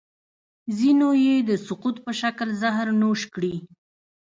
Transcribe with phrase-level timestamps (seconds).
[0.77, 3.55] ځینو یې د سقراط په شکل زهر نوش کړي.